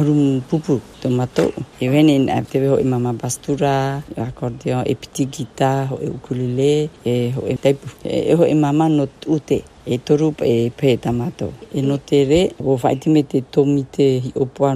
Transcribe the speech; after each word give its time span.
harumu 0.00 0.40
pupu 0.48 0.80
to 1.04 1.10
mato 1.12 1.52
e 1.80 1.88
vene 1.92 2.16
a 2.32 2.40
ho 2.40 2.78
e 2.80 2.84
mama 2.84 3.12
bastura 3.12 4.02
akordeo 4.16 4.80
e 4.86 4.94
piti 4.94 5.26
gita 5.26 5.84
ho 5.90 5.96
ukulele 5.96 6.88
e 7.04 7.32
ho 7.36 7.44
e 7.44 7.76
e 8.04 8.32
ho 8.34 8.44
e 8.46 8.54
mama 8.54 8.88
no 8.88 9.06
ute 9.28 9.60
e 9.84 9.98
toru 9.98 10.32
e 10.40 10.70
pe 10.70 10.96
tamato 10.96 11.52
e 11.76 11.82
no 11.82 11.98
tere 11.98 12.52
wo 12.64 12.76
faiti 12.80 13.10
me 13.10 13.22
te 13.26 13.42
tomite 13.52 14.22
o 14.34 14.42
opua 14.44 14.72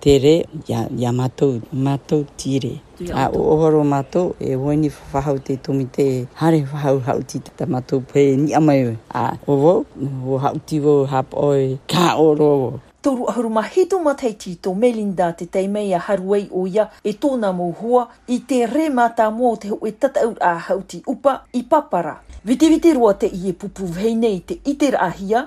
tere 0.00 0.46
ya 0.68 0.86
ya 0.96 1.10
mato 1.12 1.60
mato 1.72 2.24
tire 2.36 2.78
e 3.00 3.10
a 3.12 3.30
o 3.34 3.82
mato 3.82 4.36
e 4.38 4.54
weni 4.54 4.86
ni 4.86 4.90
fahau 4.90 5.38
te 5.42 5.56
tomite 5.56 6.26
hare 6.38 6.62
fahau 6.64 7.00
hau 7.00 7.18
ti 7.26 7.40
te 7.40 7.50
tamato 7.56 7.98
pe 8.12 8.36
ni 8.36 8.54
amai 8.54 8.94
a 9.10 9.34
ovo 9.48 9.84
wo 9.98 10.08
wo 10.24 10.38
hau 10.38 10.54
ti 10.64 10.78
hap 11.10 11.34
oi 11.34 11.78
ka 11.90 12.14
oro 12.14 12.78
Toru 13.08 13.24
ahuru 13.28 13.48
mahito 13.50 13.96
matai 14.04 14.32
tito 14.36 14.74
Melinda 14.74 15.32
te 15.32 15.46
teimei 15.46 15.94
a 15.94 15.98
haruei 15.98 16.44
o 16.52 16.66
e 17.02 17.12
tōna 17.16 17.50
mōhua 17.60 18.02
i 18.28 18.38
te 18.50 18.58
re 18.72 18.90
mātā 18.98 19.30
mō 19.36 19.54
te 19.62 19.68
hoi 19.72 19.92
tatau 20.04 20.34
a 20.36 20.58
hauti 20.66 21.00
upa 21.14 21.38
i 21.54 21.62
papara. 21.72 22.12
Vite 22.44 22.68
vite 22.74 22.92
roa 23.00 23.14
te 23.14 23.26
i 23.32 23.48
e 23.48 23.54
pupu 23.64 23.88
hei 23.96 24.12
nei 24.14 24.40
te 24.44 24.60
iter 24.74 24.96
ahia 25.04 25.46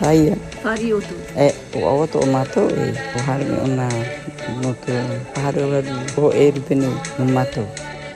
Aia. 0.00 0.38
Pari 0.62 0.94
o 0.94 1.00
tu? 1.02 1.14
E, 1.36 1.50
o 1.74 1.82
awato 1.90 2.18
o 2.22 2.26
mātou 2.30 2.70
e 2.70 2.94
o 2.94 3.22
hari 3.26 3.46
o 3.50 3.66
nā 3.66 3.88
no 4.62 4.70
te 4.86 4.94
pārewa 5.34 5.80
o 6.22 6.30
e 6.30 6.52
rupenu 6.54 6.92
no 7.18 7.26
mātou. 7.34 7.66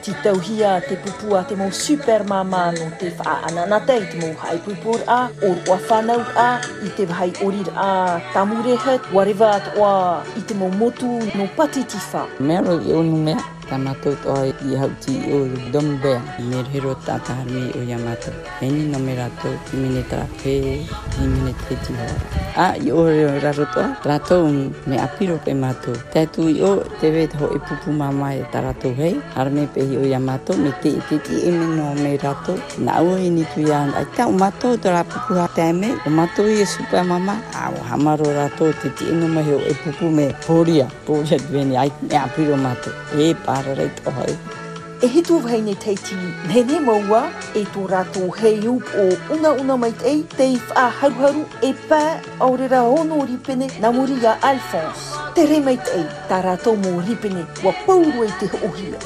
Ti 0.03 0.13
tauhia 0.23 0.77
te 0.87 0.95
pupua 1.03 1.41
te 1.47 1.55
mō 1.59 1.67
super 1.75 2.23
māmā 2.29 2.69
no 2.77 2.87
te 3.01 3.11
whaanana 3.19 3.81
tei 3.89 4.05
te 4.11 4.19
mou 4.21 4.31
hai 4.45 4.53
haipupur 4.53 5.03
a, 5.11 5.17
o 5.43 5.49
rua 5.59 5.77
whanau 5.89 6.23
a, 6.43 6.47
i 6.87 6.91
te 6.95 7.05
vahai 7.09 7.29
orir 7.43 7.67
a 7.75 7.91
tamurehet, 8.33 9.11
wareva 9.17 9.51
atoa, 9.59 9.93
i 10.39 10.43
te 10.47 10.55
mō 10.59 10.71
motu 10.79 11.09
no 11.35 11.49
patitifa. 11.59 12.25
Mero 12.39 12.79
i 12.79 12.95
unu 12.99 13.19
mea 13.27 13.43
tana 13.69 13.93
tau 14.03 14.15
toa 14.23 14.45
i 14.67 14.75
hau 14.75 14.89
ti 15.03 15.13
o 15.33 15.37
Dombea. 15.73 16.21
Me 16.49 16.59
rero 16.73 16.93
tātahar 17.05 17.47
o 17.77 17.81
Yamato. 17.83 18.31
Eni 18.61 18.81
ni 18.85 18.91
nome 18.91 19.15
rātou 19.19 19.53
ki 19.67 19.77
mene 19.79 20.03
trape, 20.09 20.55
ki 20.85 21.23
mene 21.27 21.53
te 21.67 21.77
ti 21.85 21.93
A, 22.59 22.67
i 22.77 22.91
o 22.93 23.05
reo 23.07 23.31
raro 23.41 23.65
toa, 23.73 23.87
rātou 24.05 24.47
me 24.87 24.99
apiro 25.01 25.39
pe 25.45 25.53
mato. 25.53 25.93
Tētu 26.13 26.47
i 26.51 26.59
o 26.65 26.73
te 27.01 27.09
vet 27.15 27.33
ho 27.39 27.49
e 27.55 27.59
pupu 27.65 27.91
mama 27.95 28.33
e 28.37 28.43
ta 28.53 28.61
rātou 28.65 28.93
hei. 28.97 29.15
Har 29.35 29.49
me 29.49 29.65
pe 29.73 29.85
o 29.97 30.05
Yamato, 30.05 30.55
me 30.59 30.73
te 30.83 30.95
te 31.09 31.17
ti 31.25 31.39
e 31.49 31.53
me 31.57 31.65
nome 31.79 32.13
rātou. 32.23 32.57
Na 32.83 32.99
o 33.01 33.15
e 33.17 33.29
ni 33.29 33.45
tu 33.55 33.65
ai 33.73 34.05
ta 34.17 34.27
o 34.29 34.35
mato 34.37 34.75
to 34.77 34.93
rā 34.93 35.03
pupu 35.07 35.39
ha 35.39 35.47
tēme. 35.57 35.95
O 36.05 36.09
mato 36.13 36.45
i 36.47 36.59
e 36.61 36.65
supa 36.67 37.03
mama, 37.05 37.39
a 37.55 37.71
o 37.73 37.81
hamaro 37.89 38.27
rato 38.37 38.69
te 38.83 38.93
ti 38.97 39.09
e 39.09 39.17
nome 39.23 39.43
hi 39.49 39.57
e 39.71 39.73
pupu 39.83 40.09
me 40.11 40.29
horia. 40.47 40.89
Pōhia 41.07 41.37
dveni, 41.47 41.75
ai 41.75 41.91
me 42.03 42.15
apiro 42.19 42.55
mato. 42.59 42.91
E 43.15 43.33
whakarere 43.53 43.75
rei 43.75 43.89
tō 44.05 44.11
hau. 44.11 44.35
E 45.03 45.07
he 45.13 45.21
tō 45.21 45.37
hei 45.49 45.61
nei 45.61 45.75
nei 46.47 46.63
nene 46.63 46.79
maua 46.85 47.21
e 47.55 47.65
tō 47.75 47.85
rātou 47.91 48.29
hei 48.39 48.57
up 48.67 48.93
o 49.03 49.35
una 49.35 49.49
una 49.63 49.75
mai 49.77 49.91
tei 50.03 50.21
te 50.37 50.47
i 50.55 50.59
whaharuharu 50.69 51.45
e 51.69 51.73
pā 51.89 52.01
au 52.39 52.57
rera 52.57 52.79
hono 52.81 53.25
ripene 53.25 53.67
na 53.79 53.91
moria 53.91 54.37
Alphonse. 54.41 55.07
Te 55.35 55.45
rei 55.45 55.59
mai 55.59 55.77
tei 55.85 56.05
tā 56.29 56.41
rātou 56.45 56.75
mō 56.85 57.01
ripene 57.07 57.45
wa 57.63 57.71
pauru 57.87 58.25
e 58.27 58.31
te 58.39 58.49
ohia. 58.67 58.99